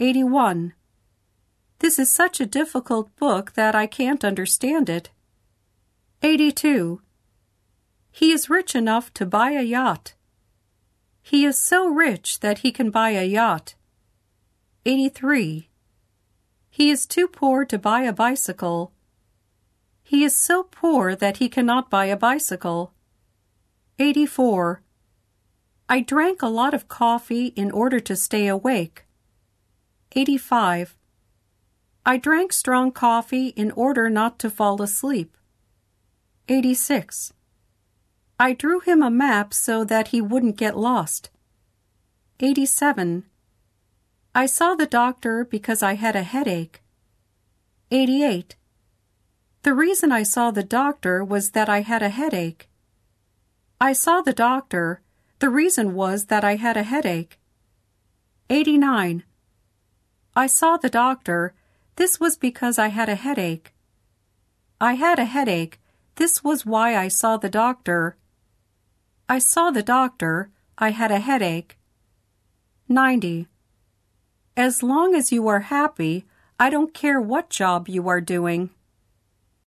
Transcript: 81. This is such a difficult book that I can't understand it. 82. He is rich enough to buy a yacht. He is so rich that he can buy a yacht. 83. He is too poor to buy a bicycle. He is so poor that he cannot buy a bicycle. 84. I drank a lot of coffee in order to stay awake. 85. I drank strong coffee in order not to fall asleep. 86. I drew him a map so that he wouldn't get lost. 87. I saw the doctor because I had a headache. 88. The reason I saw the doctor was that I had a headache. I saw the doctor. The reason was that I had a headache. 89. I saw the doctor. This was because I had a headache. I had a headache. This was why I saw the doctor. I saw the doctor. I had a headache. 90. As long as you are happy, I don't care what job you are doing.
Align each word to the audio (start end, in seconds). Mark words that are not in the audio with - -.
81. 0.00 0.72
This 1.78 2.00
is 2.00 2.10
such 2.10 2.40
a 2.40 2.46
difficult 2.46 3.14
book 3.14 3.52
that 3.52 3.76
I 3.76 3.86
can't 3.86 4.24
understand 4.24 4.88
it. 4.88 5.10
82. 6.20 7.00
He 8.10 8.32
is 8.32 8.50
rich 8.50 8.74
enough 8.74 9.14
to 9.14 9.24
buy 9.24 9.52
a 9.52 9.62
yacht. 9.62 10.14
He 11.22 11.44
is 11.44 11.56
so 11.56 11.86
rich 11.86 12.40
that 12.40 12.58
he 12.58 12.72
can 12.72 12.90
buy 12.90 13.10
a 13.10 13.24
yacht. 13.24 13.76
83. 14.84 15.68
He 16.70 16.90
is 16.90 17.06
too 17.06 17.28
poor 17.28 17.64
to 17.64 17.78
buy 17.78 18.02
a 18.02 18.12
bicycle. 18.12 18.90
He 20.02 20.24
is 20.24 20.36
so 20.36 20.64
poor 20.64 21.14
that 21.14 21.36
he 21.36 21.48
cannot 21.48 21.88
buy 21.88 22.06
a 22.06 22.16
bicycle. 22.16 22.92
84. 24.00 24.82
I 25.88 26.00
drank 26.00 26.42
a 26.42 26.48
lot 26.48 26.74
of 26.74 26.88
coffee 26.88 27.46
in 27.54 27.70
order 27.70 28.00
to 28.00 28.16
stay 28.16 28.48
awake. 28.48 29.03
85. 30.16 30.96
I 32.06 32.16
drank 32.18 32.52
strong 32.52 32.92
coffee 32.92 33.48
in 33.48 33.72
order 33.72 34.08
not 34.08 34.38
to 34.38 34.50
fall 34.50 34.80
asleep. 34.80 35.36
86. 36.48 37.32
I 38.38 38.52
drew 38.52 38.78
him 38.78 39.02
a 39.02 39.10
map 39.10 39.52
so 39.52 39.82
that 39.82 40.08
he 40.08 40.20
wouldn't 40.20 40.56
get 40.56 40.76
lost. 40.76 41.30
87. 42.38 43.24
I 44.36 44.46
saw 44.46 44.76
the 44.76 44.86
doctor 44.86 45.44
because 45.44 45.82
I 45.82 45.94
had 45.94 46.14
a 46.14 46.22
headache. 46.22 46.80
88. 47.90 48.54
The 49.62 49.74
reason 49.74 50.12
I 50.12 50.22
saw 50.22 50.52
the 50.52 50.62
doctor 50.62 51.24
was 51.24 51.50
that 51.52 51.68
I 51.68 51.80
had 51.80 52.02
a 52.02 52.08
headache. 52.08 52.68
I 53.80 53.92
saw 53.92 54.20
the 54.20 54.32
doctor. 54.32 55.00
The 55.40 55.50
reason 55.50 55.94
was 55.94 56.26
that 56.26 56.44
I 56.44 56.54
had 56.54 56.76
a 56.76 56.84
headache. 56.84 57.40
89. 58.48 59.24
I 60.36 60.46
saw 60.48 60.76
the 60.76 60.90
doctor. 60.90 61.54
This 61.96 62.18
was 62.18 62.36
because 62.36 62.78
I 62.78 62.88
had 62.88 63.08
a 63.08 63.14
headache. 63.14 63.72
I 64.80 64.94
had 64.94 65.18
a 65.20 65.24
headache. 65.24 65.80
This 66.16 66.42
was 66.42 66.66
why 66.66 66.96
I 66.96 67.08
saw 67.08 67.36
the 67.36 67.48
doctor. 67.48 68.16
I 69.28 69.38
saw 69.38 69.70
the 69.70 69.82
doctor. 69.82 70.50
I 70.76 70.90
had 70.90 71.12
a 71.12 71.20
headache. 71.20 71.78
90. 72.88 73.46
As 74.56 74.82
long 74.82 75.14
as 75.14 75.30
you 75.30 75.46
are 75.46 75.60
happy, 75.60 76.26
I 76.58 76.68
don't 76.68 76.92
care 76.92 77.20
what 77.20 77.48
job 77.48 77.88
you 77.88 78.08
are 78.08 78.20
doing. 78.20 78.70